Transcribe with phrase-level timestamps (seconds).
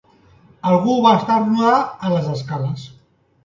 [0.69, 1.77] Algú va esternudar
[2.09, 2.91] a les escales.